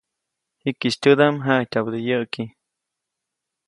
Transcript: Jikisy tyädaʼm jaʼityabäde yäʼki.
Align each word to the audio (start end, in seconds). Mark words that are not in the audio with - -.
Jikisy 0.61 0.99
tyädaʼm 1.01 1.35
jaʼityabäde 1.45 1.99
yäʼki. 2.07 2.43